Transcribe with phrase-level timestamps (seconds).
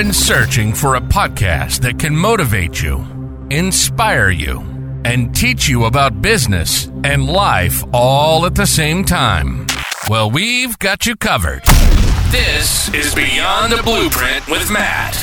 [0.00, 3.04] been searching for a podcast that can motivate you,
[3.50, 4.60] inspire you,
[5.04, 9.66] and teach you about business and life all at the same time?
[10.08, 11.64] Well, we've got you covered.
[12.30, 15.16] This is Beyond the Blueprint with Matt.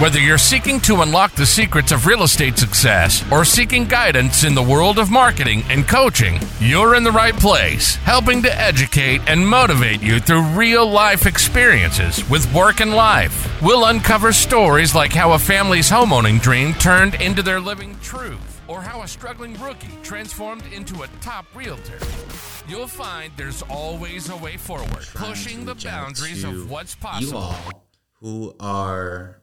[0.00, 4.54] Whether you're seeking to unlock the secrets of real estate success or seeking guidance in
[4.54, 9.46] the world of marketing and coaching, you're in the right place, helping to educate and
[9.46, 13.60] motivate you through real life experiences with work and life.
[13.60, 18.80] We'll uncover stories like how a family's homeowning dream turned into their living truth, or
[18.80, 21.98] how a struggling rookie transformed into a top realtor.
[22.66, 27.30] You'll find there's always a way forward, pushing the boundaries of what's possible.
[27.30, 27.84] You all
[28.20, 29.42] who are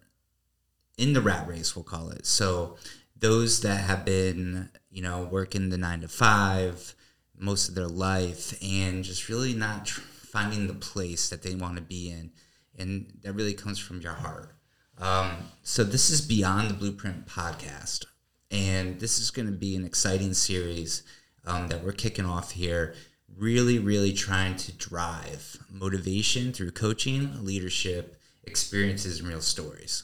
[0.97, 2.25] in the rat race, we'll call it.
[2.25, 2.77] So
[3.15, 6.95] those that have been, you know, working the nine to five
[7.37, 11.75] most of their life and just really not tr- finding the place that they want
[11.75, 12.31] to be in.
[12.77, 14.55] And that really comes from your heart.
[14.97, 15.29] Um,
[15.61, 18.05] so this is Beyond the Blueprint podcast.
[18.49, 21.03] And this is going to be an exciting series
[21.45, 22.95] um, that we're kicking off here
[23.37, 30.03] really, really trying to drive motivation through coaching, leadership, experiences, and real stories.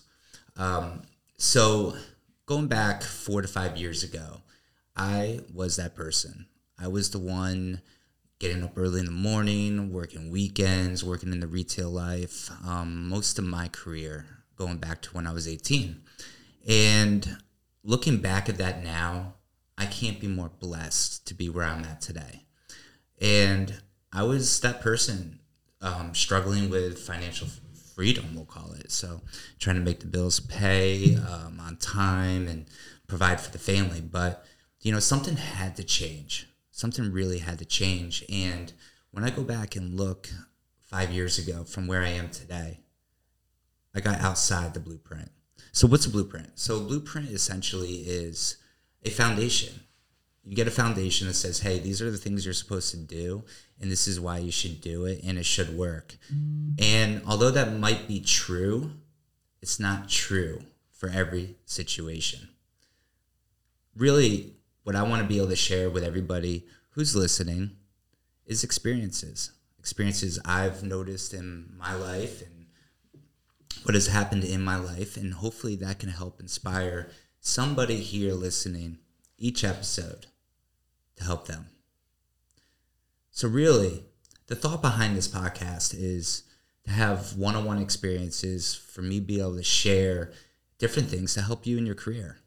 [0.56, 1.04] Um,
[1.38, 1.96] so,
[2.46, 4.42] going back four to five years ago,
[4.96, 6.48] I was that person.
[6.80, 7.82] I was the one
[8.40, 13.40] getting up early in the morning, working weekends, working in the retail life, um, most
[13.40, 14.26] of my career,
[14.56, 16.02] going back to when I was 18.
[16.68, 17.38] And
[17.84, 19.36] looking back at that now,
[19.78, 22.47] I can't be more blessed to be where I'm at today.
[23.20, 25.40] And I was that person
[25.82, 27.48] um, struggling with financial
[27.96, 28.92] freedom, we'll call it.
[28.92, 29.22] So
[29.60, 32.68] trying to make the bills pay um, on time and
[33.08, 34.02] provide for the family.
[34.02, 34.46] But,
[34.82, 36.48] you know, something had to change.
[36.72, 38.24] Something really had to change.
[38.30, 38.72] And
[39.12, 40.30] when I go back and look
[40.80, 42.82] five years ago from where I am today,
[43.96, 45.32] I got outside the blueprint.
[45.72, 46.60] So, what's a blueprint?
[46.60, 48.58] So, a blueprint essentially is
[49.04, 49.82] a foundation
[50.48, 53.44] you get a foundation that says, hey, these are the things you're supposed to do,
[53.82, 56.16] and this is why you should do it, and it should work.
[56.80, 58.92] And although that might be true,
[59.62, 62.48] it's not true for every situation.
[63.94, 64.54] Really,
[64.84, 67.72] what I want to be able to share with everybody who's listening
[68.46, 69.52] is experiences.
[69.80, 72.68] Experiences I've noticed in my life and
[73.84, 75.18] what has happened in my life.
[75.18, 77.10] And hopefully that can help inspire
[77.42, 79.00] somebody here listening
[79.38, 80.28] each episode
[81.18, 81.68] to help them.
[83.32, 84.06] So, really,
[84.48, 86.44] the thought behind this podcast is
[86.86, 90.32] to have one on one experiences for me be able to share
[90.80, 92.38] different things to help you in your career,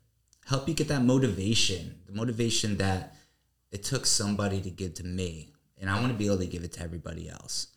[0.47, 3.15] help you get that motivation, the motivation that
[3.71, 5.53] it took somebody to give to me.
[5.79, 7.69] And I want to be able to give it to everybody else.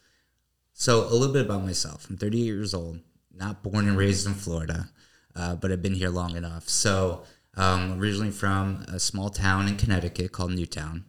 [0.73, 2.07] So, a little bit about myself.
[2.09, 2.99] I'm 38 years old,
[3.33, 4.89] not born and raised in Florida,
[5.35, 6.67] uh, but I've been here long enough.
[6.67, 7.23] So,
[7.55, 11.05] um, originally from a small town in Connecticut called Newtown,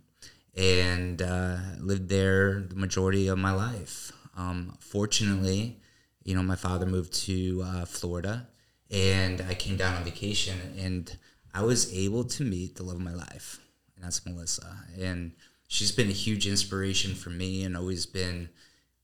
[0.56, 4.12] and uh, lived there the majority of my life.
[4.36, 5.80] Um, fortunately,
[6.24, 8.48] you know, my father moved to uh, Florida,
[8.90, 11.16] and I came down on vacation, and
[11.52, 13.60] I was able to meet the love of my life,
[13.96, 14.78] and that's Melissa.
[14.98, 15.32] And
[15.68, 18.50] she's been a huge inspiration for me, and always been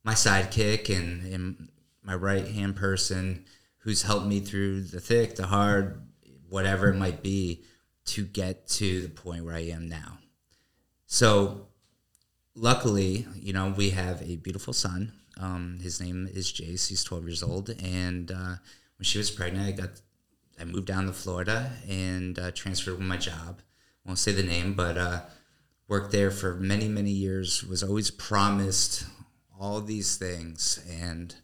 [0.04, 1.68] my sidekick and, and
[2.02, 3.44] my right hand person
[3.78, 6.02] who's helped me through the thick, the hard,
[6.50, 7.62] whatever it might be
[8.04, 10.18] to get to the point where I am now.
[11.06, 11.68] So,
[12.54, 15.12] luckily, you know, we have a beautiful son.
[15.38, 16.88] Um, his name is Jace.
[16.88, 17.70] He's 12 years old.
[17.82, 18.56] And uh,
[18.98, 19.90] when she was pregnant, I got,
[20.60, 23.60] I moved down to Florida and uh, transferred with my job.
[24.04, 25.20] Won't say the name, but uh,
[25.88, 27.64] worked there for many, many years.
[27.64, 29.04] Was always promised
[29.58, 31.34] all these things, and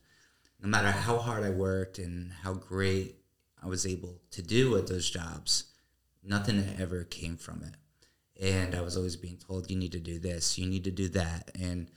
[0.62, 3.16] no matter how hard I worked and how great
[3.62, 5.64] I was able to do at those jobs,
[6.22, 7.74] nothing ever came from it.
[8.40, 11.08] And I was always being told, you need to do this, you need to do
[11.10, 11.50] that.
[11.58, 11.88] And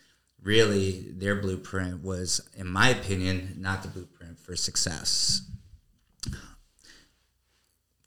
[0.42, 5.42] really, their blueprint was, in my opinion, not the blueprint for success.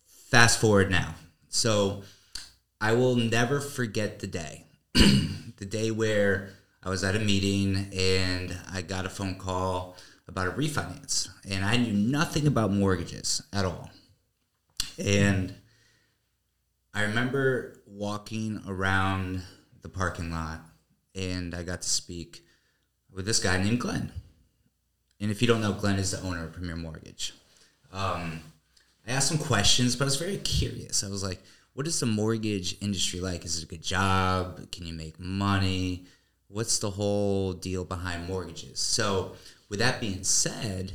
[0.07, 1.15] Fast forward now.
[1.51, 2.05] So
[2.81, 4.65] I will never forget the day.
[4.95, 6.49] the day where
[6.83, 9.97] I was at a meeting and I got a phone call
[10.33, 13.91] about a refinance, and I knew nothing about mortgages at all.
[14.99, 15.55] And
[16.95, 19.43] I remember walking around
[19.83, 20.63] the parking lot,
[21.15, 22.43] and I got to speak
[23.13, 24.11] with this guy named Glenn.
[25.21, 27.35] And if you don't know, Glenn is the owner of Premier Mortgage.
[27.93, 28.41] Um,
[29.07, 31.05] I asked some questions, but I was very curious.
[31.05, 31.43] I was like,
[31.75, 33.45] what is the mortgage industry like?
[33.45, 34.71] Is it a good job?
[34.73, 36.07] Can you make money?
[36.49, 38.79] What's the whole deal behind mortgages?
[38.79, 39.33] So
[39.73, 40.93] with that being said,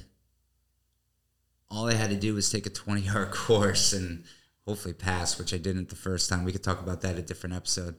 [1.67, 4.23] all I had to do was take a 20 hour course and
[4.67, 6.43] hopefully pass, which I didn't the first time.
[6.43, 7.95] We could talk about that a different episode.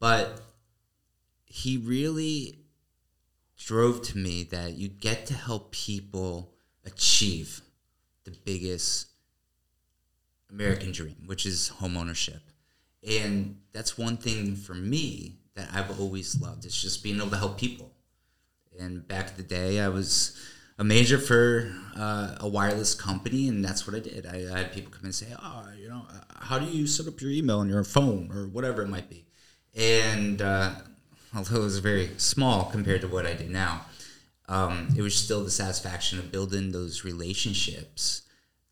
[0.00, 0.40] But
[1.44, 2.60] he really
[3.58, 6.54] drove to me that you get to help people
[6.86, 7.60] achieve
[8.24, 9.08] the biggest
[10.50, 12.40] American dream, which is home ownership.
[13.06, 16.64] And that's one thing for me that I've always loved.
[16.64, 17.93] It's just being able to help people.
[18.78, 20.36] And back in the day, I was
[20.78, 24.26] a major for uh, a wireless company, and that's what I did.
[24.26, 27.06] I, I, had people come and say, "Oh, you know, uh, how do you set
[27.06, 29.26] up your email on your phone or whatever it might be?"
[29.76, 30.74] And uh,
[31.34, 33.86] although it was very small compared to what I do now,
[34.48, 38.22] um, it was still the satisfaction of building those relationships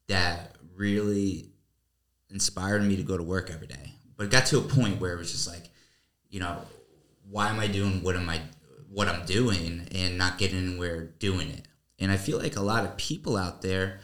[0.08, 1.46] that really
[2.30, 3.94] inspired me to go to work every day.
[4.16, 5.70] But it got to a point where it was just like,
[6.28, 6.58] you know,
[7.30, 8.40] why am I doing what am I
[8.92, 11.66] what I'm doing and not getting anywhere doing it?
[11.98, 14.00] And I feel like a lot of people out there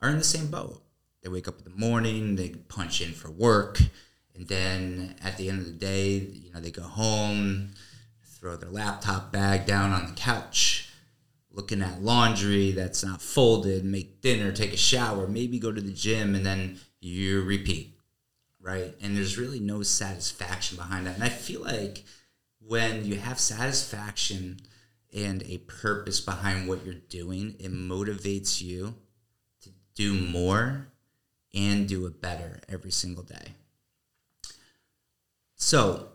[0.00, 0.82] are in the same boat.
[1.22, 3.80] They wake up in the morning, they punch in for work,
[4.34, 7.70] and then at the end of the day, you know, they go home,
[8.22, 10.90] throw their laptop bag down on the couch,
[11.50, 15.92] looking at laundry that's not folded, make dinner, take a shower, maybe go to the
[15.92, 17.98] gym, and then you repeat,
[18.60, 18.94] right?
[19.02, 21.16] And there's really no satisfaction behind that.
[21.16, 22.04] And I feel like
[22.60, 24.58] when you have satisfaction
[25.14, 28.94] and a purpose behind what you're doing, it motivates you
[29.62, 30.88] to do more
[31.54, 33.54] and do it better every single day.
[35.54, 36.08] So,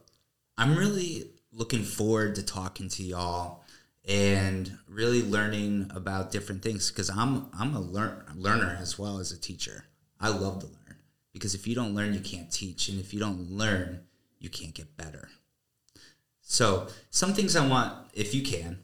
[0.57, 3.63] I'm really looking forward to talking to y'all
[4.07, 9.31] and really learning about different things because I'm I'm a learn, learner as well as
[9.31, 9.85] a teacher.
[10.19, 10.97] I love to learn
[11.31, 14.01] because if you don't learn, you can't teach, and if you don't learn,
[14.39, 15.29] you can't get better.
[16.43, 18.79] So, some things I want, if you can,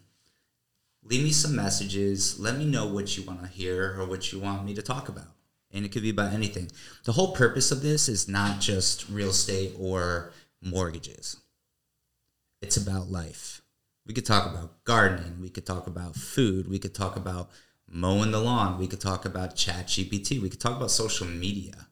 [1.04, 2.40] leave me some messages.
[2.40, 5.10] Let me know what you want to hear or what you want me to talk
[5.10, 5.36] about.
[5.72, 6.72] And it could be about anything.
[7.04, 11.38] The whole purpose of this is not just real estate or mortgages,
[12.62, 13.62] it's about life.
[14.08, 17.52] We could talk about gardening, we could talk about food, we could talk about
[17.88, 21.88] mowing the lawn, we could talk about ChatGPT, we could talk about social media.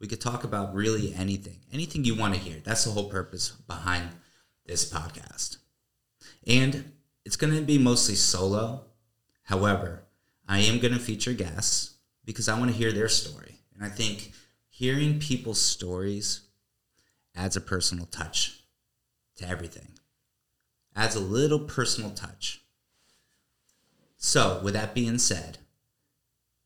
[0.00, 2.56] We could talk about really anything, anything you want to hear.
[2.64, 4.08] That's the whole purpose behind
[4.66, 5.58] this podcast.
[6.46, 6.92] And
[7.24, 8.84] it's going to be mostly solo.
[9.44, 10.02] However,
[10.48, 13.56] I am going to feature guests because I want to hear their story.
[13.74, 14.32] And I think
[14.68, 16.42] hearing people's stories
[17.34, 18.64] adds a personal touch
[19.36, 19.92] to everything,
[20.94, 22.62] adds a little personal touch.
[24.16, 25.58] So, with that being said,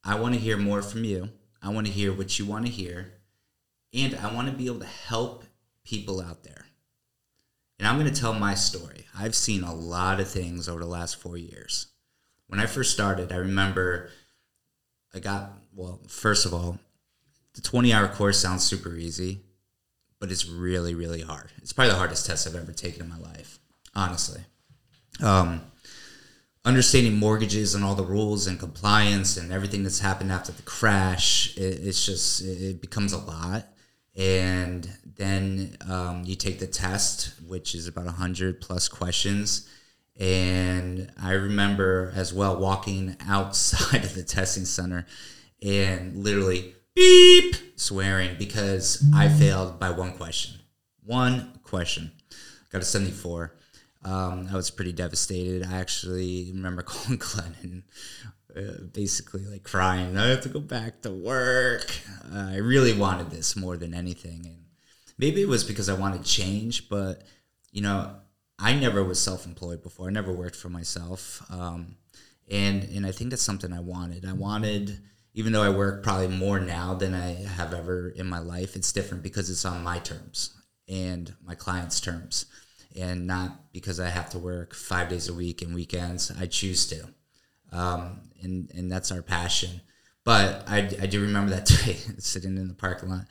[0.03, 1.31] I want to hear more from you.
[1.63, 3.13] I want to hear what you want to hear.
[3.93, 5.45] And I want to be able to help
[5.85, 6.64] people out there.
[7.79, 9.07] And I'm going to tell my story.
[9.17, 11.89] I've seen a lot of things over the last four years.
[12.47, 14.11] When I first started, I remember
[15.15, 16.79] I got, well, first of all,
[17.55, 19.41] the 20 hour course sounds super easy,
[20.21, 21.53] but it's really, really hard.
[21.59, 23.59] It's probably the hardest test I've ever taken in my life,
[23.95, 24.41] honestly.
[25.23, 25.63] Um,
[26.65, 31.57] understanding mortgages and all the rules and compliance and everything that's happened after the crash,
[31.57, 33.67] it, it's just, it becomes a lot
[34.17, 39.69] and then um, you take the test, which is about 100 plus questions.
[40.19, 45.07] And I remember as well walking outside of the testing center
[45.63, 50.61] and literally beep swearing because I failed by one question.
[51.03, 52.13] One question.
[52.71, 53.55] Got a 74.
[54.05, 55.65] Um, I was pretty devastated.
[55.65, 57.83] I actually remember calling Glenn and
[58.57, 60.17] uh, basically like crying.
[60.17, 61.91] I have to go back to work.
[62.33, 64.65] Uh, I really wanted this more than anything, and
[65.19, 66.89] maybe it was because I wanted change.
[66.89, 67.23] But
[67.73, 68.15] you know,
[68.59, 70.09] I never was self-employed before.
[70.09, 71.97] I never worked for myself, um,
[72.49, 74.25] and and I think that's something I wanted.
[74.25, 75.01] I wanted,
[75.35, 78.77] even though I work probably more now than I have ever in my life.
[78.77, 80.55] It's different because it's on my terms
[80.89, 82.47] and my clients' terms,
[82.97, 86.31] and not because I have to work five days a week and weekends.
[86.39, 87.09] I choose to
[87.75, 89.81] um, and and that's our passion.
[90.25, 93.27] But I, I do remember that day sitting in the parking lot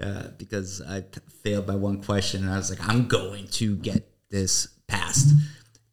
[0.00, 1.04] uh, because I
[1.42, 5.32] failed by one question, and I was like, I'm going to get this passed,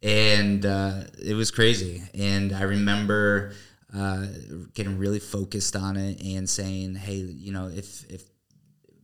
[0.02, 2.04] and uh, it was crazy.
[2.14, 3.54] And I remember
[3.96, 4.26] uh,
[4.74, 8.24] getting really focused on it and saying, hey, you know, if if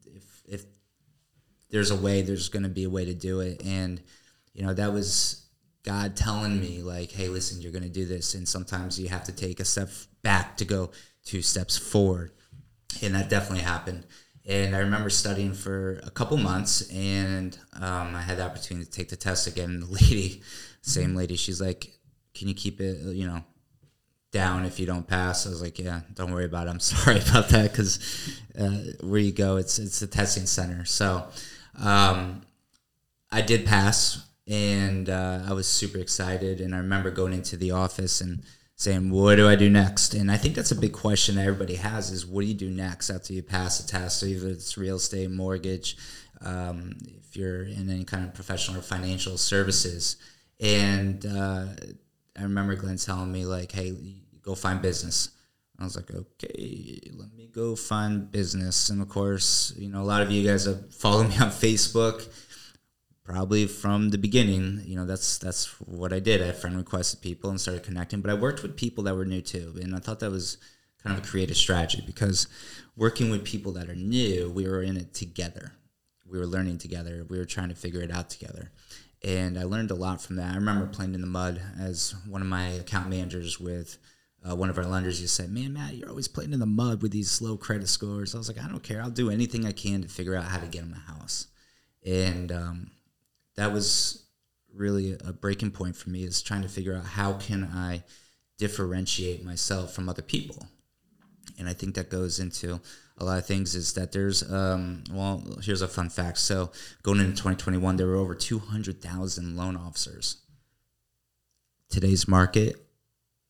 [0.06, 0.66] if if
[1.70, 4.02] there's a way, there's going to be a way to do it, and
[4.54, 5.45] you know that was
[5.86, 9.24] God telling me like, "Hey, listen, you're going to do this," and sometimes you have
[9.26, 9.90] to take a step
[10.24, 10.92] back to go
[11.24, 12.32] two steps forward,
[13.02, 14.06] and that definitely happened.
[14.48, 18.92] And I remember studying for a couple months, and um, I had the opportunity to
[18.92, 19.80] take the test again.
[19.80, 20.42] The lady,
[20.82, 21.94] same lady, she's like,
[22.34, 23.44] "Can you keep it, you know,
[24.36, 25.48] down if you don't pass.
[25.48, 26.72] I was like, yeah, don't worry about it.
[26.72, 30.84] I'm sorry about that because uh, where you go, it's it's the testing center.
[30.86, 31.26] So
[31.82, 32.42] um,
[33.32, 36.62] I did pass, and uh, I was super excited.
[36.62, 38.44] And I remember going into the office and
[38.76, 41.76] saying, "What do I do next?" And I think that's a big question that everybody
[41.76, 44.20] has: is what do you do next after you pass a test?
[44.20, 45.98] So either it's real estate, mortgage,
[46.42, 50.18] um, if you're in any kind of professional or financial services.
[50.60, 51.66] And uh,
[52.38, 53.96] I remember Glenn telling me like, "Hey,
[54.42, 55.30] go find business."
[55.78, 60.04] I was like, "Okay, let me go find business." And of course, you know, a
[60.04, 62.28] lot of you guys have followed me on Facebook.
[63.26, 66.42] Probably from the beginning, you know, that's that's what I did.
[66.42, 68.22] I friend requested people and started connecting.
[68.22, 70.58] But I worked with people that were new too, and I thought that was
[71.02, 72.48] kind of a creative strategy because
[72.96, 75.74] working with people that are new, we were in it together.
[76.30, 77.26] We were learning together.
[77.28, 78.72] We were trying to figure it out together
[79.26, 80.52] and I learned a lot from that.
[80.52, 83.98] I remember playing in the mud as one of my account managers with
[84.48, 85.20] uh, one of our lenders.
[85.20, 88.36] You said, "Man, Matt, you're always playing in the mud with these low credit scores."
[88.36, 89.02] I was like, "I don't care.
[89.02, 91.48] I'll do anything I can to figure out how to get him a house,"
[92.06, 92.92] and um,
[93.58, 94.26] that was
[94.74, 96.24] really a breaking point for me.
[96.24, 98.04] Is trying to figure out how can I
[98.58, 100.68] differentiate myself from other people,
[101.58, 102.80] and I think that goes into
[103.18, 106.38] a lot of things is that there's um, well here's a fun fact.
[106.40, 106.72] So
[107.04, 110.38] going into 2021 there were over 200000 loan officers.
[111.90, 112.86] Today's market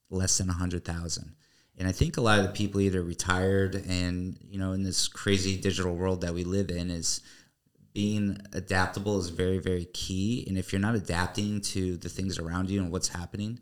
[0.10, 1.36] less than 100000
[1.78, 5.08] and i think a lot of the people either retired and you know in this
[5.08, 7.22] crazy digital world that we live in is
[7.96, 12.70] being adaptable is very very key and if you're not adapting to the things around
[12.70, 13.60] you and what's happening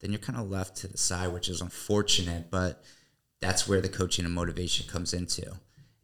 [0.00, 2.84] then you're kind of left to the side which is unfortunate but
[3.42, 5.44] that's where the coaching and motivation comes into.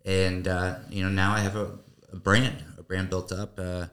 [0.04, 1.78] And uh, you know, now I have a,
[2.12, 3.58] a, brand, a brand built up.
[3.58, 3.86] Uh,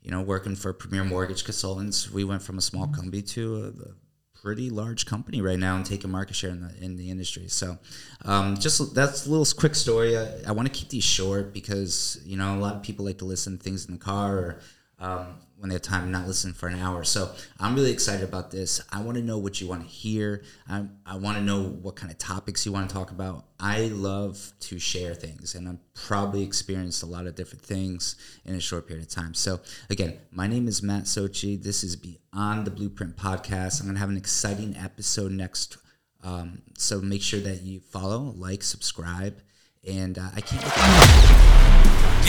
[0.00, 3.94] you know, working for Premier Mortgage Consultants, we went from a small company to
[4.42, 7.48] pretty large company right now and taking market share in the in the industry.
[7.48, 7.78] So,
[8.24, 10.18] um, just that's a little quick story.
[10.18, 13.18] I, I want to keep these short because you know a lot of people like
[13.18, 14.60] to listen to things in the car or
[15.02, 17.04] um, when they have time not listen for an hour.
[17.04, 17.30] So
[17.60, 18.80] I'm really excited about this.
[18.90, 20.42] I want to know what you want to hear.
[20.68, 23.44] I, I want to know what kind of topics you want to talk about.
[23.60, 28.54] I love to share things, and I've probably experienced a lot of different things in
[28.54, 29.34] a short period of time.
[29.34, 31.62] So again, my name is Matt Sochi.
[31.62, 33.80] This is Beyond the Blueprint podcast.
[33.80, 35.76] I'm going to have an exciting episode next.
[36.24, 39.40] Um, so make sure that you follow, like, subscribe,
[39.86, 41.41] and uh, I can't.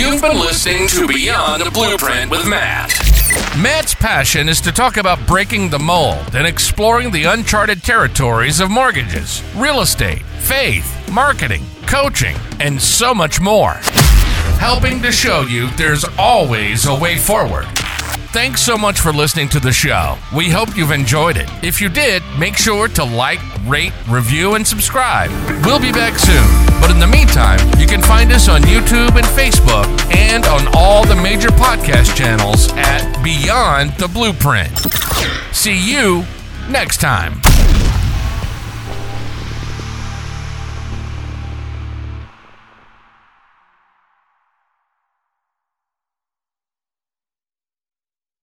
[0.03, 2.89] You've been listening to Beyond the Blueprint with Matt.
[3.57, 8.69] Matt's passion is to talk about breaking the mold and exploring the uncharted territories of
[8.69, 13.75] mortgages, real estate, faith, marketing, coaching, and so much more.
[14.59, 17.65] Helping to show you there's always a way forward.
[18.33, 20.17] Thanks so much for listening to the show.
[20.35, 21.47] We hope you've enjoyed it.
[21.63, 25.29] If you did, make sure to like, rate, review, and subscribe.
[25.63, 26.81] We'll be back soon.
[26.81, 31.05] But in the meantime, you can find us on YouTube and Facebook and on all
[31.05, 34.75] the major podcast channels at Beyond the Blueprint.
[35.55, 36.25] See you
[36.67, 37.39] next time.